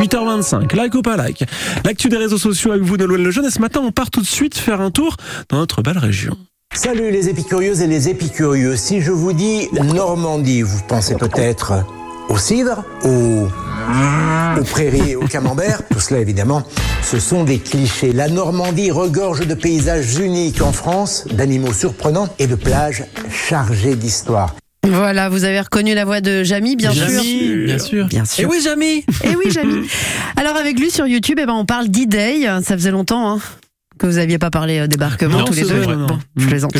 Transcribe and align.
8h25, 0.00 0.74
like 0.74 0.94
ou 0.94 1.02
pas 1.02 1.16
like? 1.16 1.44
L'actu 1.84 2.08
des 2.08 2.16
réseaux 2.16 2.38
sociaux 2.38 2.72
avec 2.72 2.82
vous, 2.82 2.96
Nolwenn 2.96 3.22
Lejeune. 3.22 3.44
Et 3.46 3.50
ce 3.50 3.60
matin, 3.60 3.80
on 3.82 3.92
part 3.92 4.10
tout 4.10 4.20
de 4.20 4.26
suite 4.26 4.56
faire 4.56 4.80
un 4.80 4.90
tour 4.90 5.16
dans 5.48 5.58
notre 5.58 5.82
belle 5.82 5.98
région. 5.98 6.36
Salut 6.74 7.10
les 7.10 7.28
épicurieuses 7.28 7.80
et 7.80 7.86
les 7.86 8.08
épicurieux. 8.08 8.76
Si 8.76 9.00
je 9.00 9.10
vous 9.10 9.32
dis 9.32 9.68
Normandie, 9.72 10.62
vous 10.62 10.80
pensez 10.86 11.14
peut-être 11.14 11.84
au 12.28 12.36
cidre, 12.36 12.84
au, 13.04 13.48
aux 14.60 14.64
prairies 14.64 15.12
et 15.12 15.16
au 15.16 15.26
camembert. 15.26 15.80
Tout 15.90 16.00
cela, 16.00 16.20
évidemment, 16.20 16.64
ce 17.02 17.18
sont 17.18 17.44
des 17.44 17.58
clichés. 17.58 18.12
La 18.12 18.28
Normandie 18.28 18.90
regorge 18.90 19.46
de 19.46 19.54
paysages 19.54 20.18
uniques 20.18 20.60
en 20.60 20.72
France, 20.72 21.24
d'animaux 21.30 21.72
surprenants 21.72 22.28
et 22.38 22.46
de 22.46 22.56
plages 22.56 23.04
chargées 23.30 23.96
d'histoire. 23.96 24.54
Voilà, 24.90 25.28
vous 25.28 25.44
avez 25.44 25.60
reconnu 25.60 25.94
la 25.94 26.04
voix 26.04 26.20
de 26.20 26.42
Jamy, 26.44 26.76
bien 26.76 26.92
sûr. 26.92 27.06
bien 27.64 27.78
sûr. 27.78 28.06
Bien 28.06 28.24
sûr. 28.24 28.44
Et 28.44 28.46
oui, 28.46 28.60
Jamy 28.62 29.04
Et 29.24 29.36
oui, 29.36 29.50
Jamy. 29.50 29.86
Alors 30.36 30.56
avec 30.56 30.78
lui 30.78 30.90
sur 30.90 31.06
YouTube, 31.06 31.38
eh 31.40 31.46
ben, 31.46 31.54
on 31.54 31.64
parle 31.64 31.88
d'e-day. 31.88 32.42
Ça 32.62 32.76
faisait 32.76 32.90
longtemps 32.90 33.32
hein, 33.36 33.40
que 33.98 34.06
vous 34.06 34.14
n'aviez 34.14 34.38
pas 34.38 34.50
parlé 34.50 34.78
euh, 34.78 34.86
débarquement 34.86 35.38
Non, 35.38 35.44
tous 35.44 35.54
les 35.54 35.64
c'est 35.64 35.68
deux. 35.74 35.80
vrai. 35.80 35.96
Bon, 35.96 36.18
je 36.36 36.46
plaisante. 36.46 36.72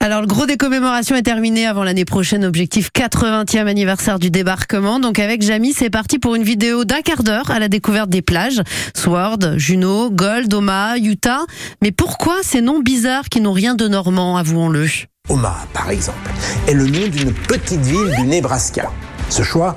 Alors 0.00 0.20
le 0.22 0.26
gros 0.26 0.46
des 0.46 0.56
commémorations 0.56 1.14
est 1.14 1.22
terminé 1.22 1.66
avant 1.66 1.84
l'année 1.84 2.04
prochaine, 2.04 2.44
objectif 2.44 2.90
80e 2.96 3.66
anniversaire 3.66 4.18
du 4.18 4.30
débarquement. 4.30 4.98
Donc 4.98 5.18
avec 5.18 5.42
Jamy, 5.42 5.72
c'est 5.72 5.90
parti 5.90 6.18
pour 6.18 6.34
une 6.34 6.42
vidéo 6.42 6.84
d'un 6.84 7.02
quart 7.02 7.22
d'heure 7.22 7.50
à 7.50 7.58
la 7.58 7.68
découverte 7.68 8.08
des 8.10 8.22
plages. 8.22 8.60
Sword, 8.96 9.56
Juno, 9.58 10.10
Gold, 10.10 10.52
Omaha, 10.52 10.98
Utah. 10.98 11.44
Mais 11.82 11.92
pourquoi 11.92 12.36
ces 12.42 12.60
noms 12.60 12.80
bizarres 12.80 13.28
qui 13.28 13.40
n'ont 13.40 13.52
rien 13.52 13.74
de 13.74 13.86
normand, 13.86 14.36
avouons-le? 14.36 14.86
Omaha, 15.28 15.66
par 15.72 15.90
exemple, 15.90 16.30
est 16.68 16.74
le 16.74 16.86
nom 16.86 17.08
d'une 17.08 17.32
petite 17.32 17.80
ville 17.80 18.14
du 18.16 18.22
Nebraska. 18.22 18.90
Ce 19.28 19.42
choix 19.42 19.76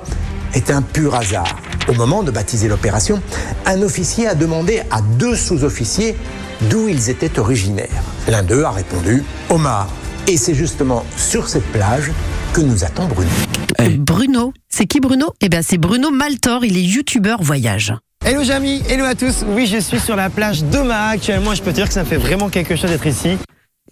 est 0.54 0.70
un 0.70 0.82
pur 0.82 1.14
hasard. 1.14 1.56
Au 1.88 1.94
moment 1.94 2.22
de 2.22 2.30
baptiser 2.30 2.68
l'opération, 2.68 3.20
un 3.66 3.82
officier 3.82 4.28
a 4.28 4.34
demandé 4.34 4.82
à 4.90 5.00
deux 5.00 5.34
sous-officiers 5.34 6.16
d'où 6.62 6.88
ils 6.88 7.10
étaient 7.10 7.38
originaires. 7.38 8.02
L'un 8.28 8.42
d'eux 8.42 8.62
a 8.62 8.70
répondu 8.70 9.24
Omaha. 9.48 9.88
Et 10.28 10.36
c'est 10.36 10.54
justement 10.54 11.04
sur 11.16 11.48
cette 11.48 11.66
plage 11.72 12.12
que 12.52 12.60
nous 12.60 12.84
attend 12.84 13.06
Bruno. 13.08 13.30
Eh. 13.78 13.88
Bruno. 13.96 14.52
C'est 14.68 14.86
qui 14.86 15.00
Bruno? 15.00 15.32
Eh 15.40 15.48
bien 15.48 15.62
c'est 15.62 15.78
Bruno 15.78 16.10
Maltor, 16.10 16.64
il 16.64 16.76
est 16.76 16.82
youtubeur 16.82 17.42
voyage. 17.42 17.92
Hello 18.24 18.44
Jamy, 18.44 18.82
hello 18.88 19.04
à 19.04 19.14
tous. 19.14 19.44
Oui, 19.48 19.66
je 19.66 19.78
suis 19.78 19.98
sur 19.98 20.14
la 20.14 20.30
plage 20.30 20.62
d'Omaha 20.62 21.08
actuellement. 21.08 21.54
Je 21.54 21.62
peux 21.62 21.70
te 21.70 21.76
dire 21.76 21.88
que 21.88 21.94
ça 21.94 22.04
me 22.04 22.08
fait 22.08 22.18
vraiment 22.18 22.50
quelque 22.50 22.76
chose 22.76 22.90
d'être 22.90 23.06
ici. 23.06 23.38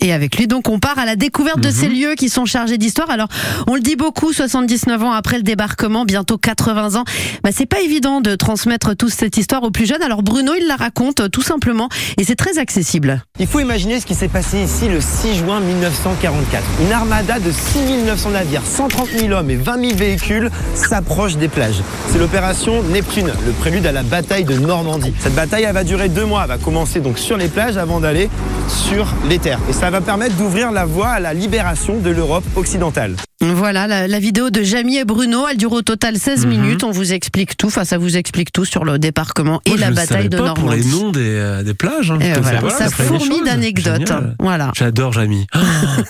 Et 0.00 0.12
avec 0.12 0.36
lui, 0.36 0.46
donc, 0.46 0.68
on 0.68 0.78
part 0.78 0.98
à 0.98 1.04
la 1.04 1.16
découverte 1.16 1.60
de 1.60 1.68
Mhm. 1.68 1.74
ces 1.74 1.88
lieux 1.88 2.14
qui 2.16 2.28
sont 2.28 2.44
chargés 2.44 2.78
d'histoire. 2.78 3.10
Alors, 3.10 3.28
on 3.66 3.74
le 3.74 3.80
dit 3.80 3.96
beaucoup, 3.96 4.32
79 4.32 5.02
ans 5.02 5.12
après 5.12 5.36
le 5.36 5.42
débarquement, 5.42 6.04
bientôt 6.04 6.38
80 6.38 6.94
ans. 6.96 7.04
Bah, 7.42 7.50
c'est 7.52 7.66
pas 7.66 7.80
évident 7.80 8.20
de 8.20 8.34
transmettre 8.36 8.94
toute 8.96 9.10
cette 9.12 9.36
histoire 9.36 9.62
aux 9.64 9.70
plus 9.70 9.86
jeunes. 9.86 10.02
Alors, 10.02 10.22
Bruno, 10.22 10.52
il 10.58 10.66
la 10.66 10.76
raconte 10.76 11.30
tout 11.30 11.42
simplement, 11.42 11.88
et 12.16 12.24
c'est 12.24 12.36
très 12.36 12.58
accessible. 12.58 13.22
Il 13.40 13.46
faut 13.46 13.60
imaginer 13.60 13.98
ce 14.00 14.06
qui 14.06 14.14
s'est 14.14 14.28
passé 14.28 14.62
ici 14.62 14.88
le 14.88 15.00
6 15.00 15.36
juin 15.38 15.60
1944. 15.60 16.62
Une 16.86 16.92
armada 16.92 17.38
de 17.40 17.50
6900 17.50 18.30
navires, 18.30 18.62
130 18.64 19.08
000 19.18 19.32
hommes 19.32 19.50
et 19.50 19.56
20 19.56 19.80
000 19.80 19.96
véhicules 19.96 20.50
s'approche 20.74 21.36
des 21.36 21.48
plages. 21.48 21.82
C'est 22.12 22.18
l'opération 22.18 22.82
Neptune, 22.84 23.32
le 23.46 23.52
prélude 23.52 23.86
à 23.86 23.92
la 23.92 24.02
bataille 24.02 24.44
de 24.44 24.54
Normandie. 24.54 25.12
Cette 25.18 25.34
bataille, 25.34 25.64
elle 25.64 25.74
va 25.74 25.84
durer 25.84 26.08
deux 26.08 26.24
mois. 26.24 26.42
Elle 26.44 26.48
va 26.50 26.58
commencer 26.58 27.00
donc 27.00 27.18
sur 27.18 27.36
les 27.36 27.48
plages 27.48 27.76
avant 27.76 28.00
d'aller 28.00 28.30
sur 28.68 29.06
les 29.28 29.38
terres. 29.38 29.58
Et 29.68 29.72
ça 29.72 29.87
va 29.90 30.00
permettre 30.00 30.36
d'ouvrir 30.36 30.70
la 30.72 30.84
voie 30.84 31.08
à 31.08 31.20
la 31.20 31.34
libération 31.34 31.98
de 31.98 32.10
l'Europe 32.10 32.44
occidentale. 32.56 33.14
Voilà, 33.40 33.86
la, 33.86 34.08
la 34.08 34.18
vidéo 34.18 34.50
de 34.50 34.62
Jamie 34.62 34.96
et 34.96 35.04
Bruno, 35.04 35.46
elle 35.48 35.56
dure 35.56 35.72
au 35.72 35.82
total 35.82 36.16
16 36.18 36.46
minutes. 36.46 36.82
On 36.82 36.90
vous 36.90 37.12
explique 37.12 37.56
tout, 37.56 37.68
enfin, 37.68 37.84
ça 37.84 37.96
vous 37.96 38.16
explique 38.16 38.52
tout 38.52 38.64
sur 38.64 38.84
le 38.84 38.98
débarquement 38.98 39.60
et 39.64 39.70
Moi, 39.70 39.78
la 39.78 39.90
le 39.90 39.94
bataille 39.94 40.28
de 40.28 40.36
pas 40.38 40.54
pour 40.54 40.70
les 40.70 40.78
Normandie. 40.82 41.02
noms 41.04 41.10
des, 41.12 41.20
euh, 41.20 41.62
des 41.62 41.74
plages. 41.74 42.10
hein. 42.10 42.18
Voilà, 42.42 42.70
ça 42.70 42.90
fourmille 42.90 43.42
d'anecdotes. 43.44 44.12
Voilà. 44.40 44.72
J'adore 44.76 45.12
Jamy. 45.12 45.46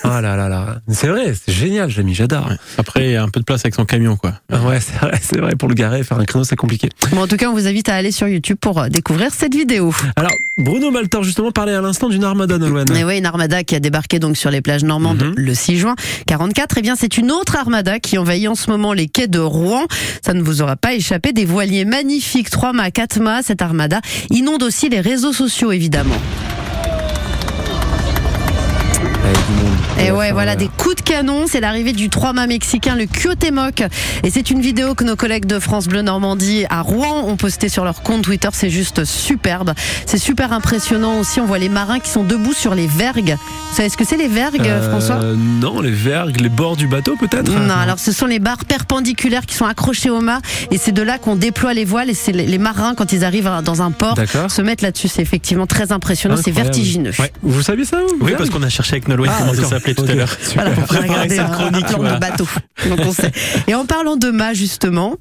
Ah 0.03 0.21
là 0.21 0.35
là 0.35 0.49
là. 0.49 0.77
C'est 0.91 1.07
vrai, 1.07 1.33
c'est 1.35 1.51
génial, 1.53 1.89
Jamy, 1.89 2.13
j'adore. 2.15 2.49
Après, 2.77 3.05
il 3.05 3.11
y 3.11 3.15
a 3.15 3.23
un 3.23 3.29
peu 3.29 3.39
de 3.39 3.45
place 3.45 3.61
avec 3.61 3.75
son 3.75 3.85
camion, 3.85 4.15
quoi. 4.15 4.33
Ah 4.51 4.59
Ouais, 4.61 4.79
c'est 4.79 4.97
vrai, 5.05 5.19
c'est 5.21 5.37
vrai, 5.39 5.55
pour 5.55 5.67
le 5.69 5.75
garer, 5.75 6.03
faire 6.03 6.17
un 6.19 6.25
créneau, 6.25 6.43
c'est 6.43 6.55
compliqué. 6.55 6.89
Bon, 7.11 7.21
en 7.21 7.27
tout 7.27 7.37
cas, 7.37 7.49
on 7.49 7.53
vous 7.53 7.67
invite 7.67 7.89
à 7.89 7.95
aller 7.95 8.11
sur 8.11 8.27
YouTube 8.27 8.57
pour 8.59 8.79
euh, 8.79 8.87
découvrir 8.89 9.31
cette 9.33 9.53
vidéo. 9.53 9.93
Alors, 10.15 10.31
Bruno 10.59 10.91
Maltor, 10.91 11.23
justement, 11.23 11.51
parlait 11.51 11.73
à 11.73 11.81
l'instant 11.81 12.09
d'une 12.09 12.23
armada, 12.25 12.57
Nolwenn. 12.57 12.93
Et 12.95 13.03
oui, 13.05 13.17
une 13.17 13.25
armada 13.25 13.63
qui 13.63 13.75
a 13.75 13.79
débarqué 13.79 14.19
donc 14.19 14.35
sur 14.37 14.51
les 14.51 14.59
plages 14.61 14.83
normandes 14.83 15.23
Mhm. 15.23 15.33
le 15.37 15.53
6 15.53 15.77
juin 15.77 15.95
44. 16.27 16.77
Eh 16.77 16.81
bien, 16.81 16.95
c'est 16.97 17.17
une 17.17 17.31
autre 17.31 17.55
armada 17.55 17.99
qui 17.99 18.17
envahit 18.17 18.47
en 18.49 18.55
ce 18.55 18.69
moment 18.69 18.91
les 18.93 19.07
quais 19.07 19.27
de 19.27 19.39
Rouen. 19.39 19.85
Ça 20.23 20.33
ne 20.33 20.41
vous 20.41 20.61
aura 20.61 20.75
pas 20.75 20.93
échappé. 20.93 21.31
Des 21.31 21.45
voiliers 21.45 21.85
magnifiques, 21.85 22.49
3 22.49 22.73
mâts, 22.73 22.91
4 22.91 23.19
mâts. 23.21 23.41
Cette 23.41 23.61
armada 23.61 24.01
inonde 24.31 24.63
aussi 24.63 24.89
les 24.89 24.99
réseaux 24.99 25.33
sociaux, 25.33 25.71
évidemment. 25.71 26.17
Et 29.99 30.11
ouais, 30.11 30.31
voilà, 30.31 30.55
des 30.55 30.67
coups 30.67 30.95
de 30.95 31.01
canon. 31.01 31.45
C'est 31.47 31.59
l'arrivée 31.59 31.91
du 31.93 32.09
3 32.09 32.33
mâts 32.33 32.47
mexicain, 32.47 32.95
le 32.95 33.05
Cuauhtémoc. 33.05 33.83
Et 34.23 34.29
c'est 34.29 34.49
une 34.49 34.61
vidéo 34.61 34.95
que 34.95 35.03
nos 35.03 35.15
collègues 35.15 35.45
de 35.45 35.59
France 35.59 35.87
Bleu 35.87 36.01
Normandie 36.01 36.65
à 36.69 36.81
Rouen 36.81 37.23
ont 37.25 37.35
postée 37.35 37.69
sur 37.69 37.83
leur 37.83 38.01
compte 38.01 38.23
Twitter. 38.23 38.49
C'est 38.53 38.69
juste 38.69 39.03
superbe. 39.05 39.73
C'est 40.05 40.17
super 40.17 40.53
impressionnant 40.53 41.19
aussi. 41.19 41.39
On 41.39 41.45
voit 41.45 41.59
les 41.59 41.69
marins 41.69 41.99
qui 41.99 42.09
sont 42.09 42.23
debout 42.23 42.53
sur 42.53 42.75
les 42.75 42.87
vergues. 42.87 43.35
Vous 43.71 43.75
savez 43.75 43.89
ce 43.89 43.97
que 43.97 44.05
c'est 44.05 44.17
les 44.17 44.27
vergues, 44.27 44.61
euh, 44.61 44.89
François? 44.89 45.19
Non, 45.35 45.81
les 45.81 45.91
vergues, 45.91 46.39
les 46.39 46.49
bords 46.49 46.77
du 46.77 46.87
bateau, 46.87 47.15
peut-être? 47.19 47.51
Non, 47.51 47.73
alors 47.73 47.99
ce 47.99 48.11
sont 48.11 48.25
les 48.25 48.39
barres 48.39 48.65
perpendiculaires 48.65 49.45
qui 49.45 49.55
sont 49.55 49.65
accrochées 49.65 50.09
au 50.09 50.21
mât 50.21 50.39
et 50.71 50.77
c'est 50.77 50.91
de 50.91 51.01
là 51.01 51.17
qu'on 51.17 51.35
déploie 51.35 51.73
les 51.73 51.85
voiles 51.85 52.09
et 52.09 52.13
c'est 52.13 52.31
les 52.31 52.57
marins 52.57 52.95
quand 52.95 53.11
ils 53.11 53.23
arrivent 53.25 53.49
dans 53.63 53.81
un 53.81 53.91
port 53.91 54.15
se 54.47 54.61
mettent 54.61 54.81
là-dessus. 54.81 55.07
C'est 55.07 55.21
effectivement 55.21 55.67
très 55.67 55.91
impressionnant, 55.91 56.35
c'est 56.37 56.51
vertigineux. 56.51 57.11
Ouais. 57.19 57.31
Vous 57.43 57.61
saviez 57.61 57.85
ça, 57.85 57.97
vous? 58.07 58.25
Oui, 58.25 58.33
parce 58.37 58.49
qu'on 58.49 58.63
a 58.63 58.69
cherché 58.69 58.93
avec 58.93 59.07
Nolwenn 59.07 59.31
Ah, 59.33 59.43
comment 59.55 59.69
ça. 59.69 59.79
S'appelait 59.89 59.95
tout 59.95 60.03
Ok. 60.03 60.09
à 60.09 60.15
l'heure. 60.15 60.37
Voilà, 60.55 60.71
pour 60.71 60.83
Préparer 60.85 61.07
regarder 61.09 61.35
cette 61.35 61.39
un, 61.39 61.49
chronique, 61.49 61.85
un 61.85 61.87
plan 61.87 61.97
voilà. 61.97 62.15
de 62.15 62.19
bateau. 62.19 62.47
Donc 62.89 62.99
on 63.05 63.11
sait. 63.13 63.31
Et 63.67 63.75
en 63.75 63.85
parlant 63.85 64.15
de 64.15 64.29
mât 64.31 64.53
justement. 64.53 65.15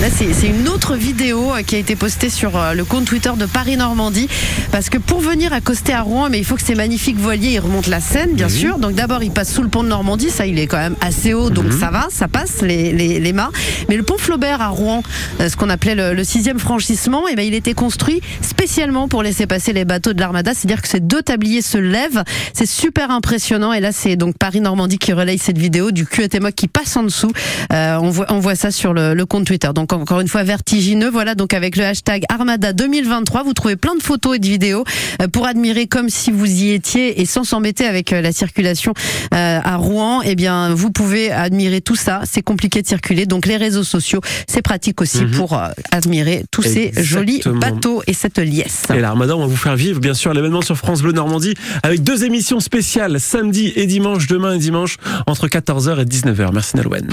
Là, 0.00 0.08
c'est 0.10 0.48
une 0.48 0.68
autre 0.68 0.96
vidéo 0.96 1.52
euh, 1.54 1.62
qui 1.62 1.76
a 1.76 1.78
été 1.78 1.94
postée 1.94 2.28
sur 2.28 2.56
euh, 2.56 2.74
le 2.74 2.84
compte 2.84 3.04
Twitter 3.04 3.30
de 3.38 3.46
Paris-Normandie. 3.46 4.28
Parce 4.72 4.90
que 4.90 4.98
pour 4.98 5.20
venir 5.20 5.52
accoster 5.52 5.92
à 5.92 6.02
Rouen, 6.02 6.28
mais 6.30 6.38
il 6.38 6.44
faut 6.44 6.56
que 6.56 6.62
ces 6.62 6.74
magnifiques 6.74 7.16
voiliers 7.16 7.52
ils 7.52 7.60
remontent 7.60 7.88
la 7.88 8.00
Seine, 8.00 8.32
bien 8.32 8.48
sûr. 8.48 8.78
Donc 8.78 8.94
d'abord, 8.94 9.22
ils 9.22 9.30
passent 9.30 9.52
sous 9.52 9.62
le 9.62 9.68
pont 9.68 9.84
de 9.84 9.88
Normandie. 9.88 10.30
Ça, 10.30 10.46
il 10.46 10.58
est 10.58 10.66
quand 10.66 10.78
même 10.78 10.96
assez 11.00 11.32
haut, 11.32 11.48
donc 11.48 11.72
ça 11.72 11.90
va, 11.90 12.08
ça 12.10 12.26
passe, 12.26 12.60
les, 12.60 12.92
les, 12.92 13.20
les 13.20 13.32
mâts. 13.32 13.50
Mais 13.88 13.96
le 13.96 14.02
pont 14.02 14.18
Flaubert 14.18 14.60
à 14.60 14.68
Rouen, 14.68 15.04
euh, 15.40 15.48
ce 15.48 15.56
qu'on 15.56 15.70
appelait 15.70 15.94
le, 15.94 16.12
le 16.12 16.24
sixième 16.24 16.58
franchissement, 16.58 17.22
eh 17.30 17.36
ben, 17.36 17.46
il 17.46 17.54
était 17.54 17.74
construit 17.74 18.20
spécialement 18.42 19.06
pour 19.06 19.22
laisser 19.22 19.46
passer 19.46 19.72
les 19.72 19.84
bateaux 19.84 20.12
de 20.12 20.20
l'Armada. 20.20 20.54
C'est-à-dire 20.54 20.82
que 20.82 20.88
ces 20.88 21.00
deux 21.00 21.22
tabliers 21.22 21.62
se 21.62 21.78
lèvent. 21.78 22.24
C'est 22.52 22.66
super 22.66 23.12
impressionnant. 23.12 23.72
Et 23.72 23.78
là, 23.78 23.92
c'est 23.92 24.16
donc 24.16 24.36
Paris-Normandie 24.38 24.98
qui 24.98 25.12
relaye 25.12 25.38
cette 25.38 25.58
vidéo 25.58 25.92
du 25.92 26.04
QETMOC 26.04 26.52
qui 26.52 26.66
passe 26.66 26.96
en 26.96 27.04
dessous. 27.04 27.30
Euh, 27.72 27.96
on, 28.02 28.10
voit, 28.10 28.26
on 28.30 28.40
voit 28.40 28.56
ça 28.56 28.72
sur 28.72 28.92
le, 28.92 29.14
le 29.14 29.24
compte 29.24 29.46
Twitter. 29.46 29.68
Donc 29.72 29.83
encore 29.92 30.20
une 30.20 30.28
fois, 30.28 30.42
vertigineux. 30.42 31.10
Voilà, 31.10 31.34
donc 31.34 31.54
avec 31.54 31.76
le 31.76 31.84
hashtag 31.84 32.24
Armada 32.28 32.72
2023, 32.72 33.42
vous 33.42 33.52
trouvez 33.52 33.76
plein 33.76 33.94
de 33.94 34.02
photos 34.02 34.36
et 34.36 34.38
de 34.38 34.46
vidéos 34.46 34.84
euh, 35.22 35.28
pour 35.28 35.46
admirer 35.46 35.86
comme 35.86 36.08
si 36.08 36.30
vous 36.30 36.46
y 36.46 36.70
étiez 36.72 37.20
et 37.20 37.26
sans 37.26 37.44
s'embêter 37.44 37.86
avec 37.86 38.12
euh, 38.12 38.20
la 38.20 38.32
circulation 38.32 38.92
euh, 39.34 39.60
à 39.62 39.76
Rouen. 39.76 40.20
Eh 40.24 40.34
bien, 40.34 40.74
vous 40.74 40.90
pouvez 40.90 41.30
admirer 41.30 41.80
tout 41.80 41.96
ça. 41.96 42.22
C'est 42.24 42.42
compliqué 42.42 42.82
de 42.82 42.86
circuler. 42.86 43.26
Donc 43.26 43.46
les 43.46 43.56
réseaux 43.56 43.84
sociaux, 43.84 44.20
c'est 44.48 44.62
pratique 44.62 45.00
aussi 45.00 45.24
Mhm. 45.24 45.30
pour 45.32 45.60
admirer 45.92 46.44
tous 46.50 46.62
ces 46.62 46.92
jolis 46.96 47.42
bateaux 47.46 48.02
et 48.06 48.12
cette 48.14 48.38
liesse. 48.38 48.84
Et 48.94 49.00
l'Armada, 49.00 49.36
on 49.36 49.40
va 49.40 49.46
vous 49.46 49.56
faire 49.56 49.76
vivre, 49.76 50.00
bien 50.00 50.14
sûr, 50.14 50.32
l'événement 50.34 50.62
sur 50.62 50.76
France 50.76 51.02
Bleu 51.02 51.12
Normandie 51.12 51.54
avec 51.82 52.02
deux 52.02 52.24
émissions 52.24 52.60
spéciales, 52.60 53.20
samedi 53.20 53.72
et 53.76 53.86
dimanche, 53.86 54.26
demain 54.26 54.54
et 54.54 54.58
dimanche, 54.58 54.96
entre 55.26 55.48
14h 55.48 56.00
et 56.00 56.04
19h. 56.04 56.50
Merci 56.52 56.76
Nolwenn. 56.76 57.08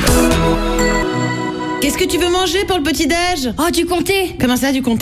Qu'est-ce 1.81 1.97
que 1.97 2.03
tu 2.05 2.19
veux 2.19 2.29
manger 2.29 2.63
pour 2.65 2.77
le 2.77 2.83
petit-déj 2.83 3.53
Oh, 3.57 3.71
du 3.71 3.87
comté. 3.87 4.35
Comment 4.39 4.55
ça, 4.55 4.71
du 4.71 4.83
comté? 4.83 4.99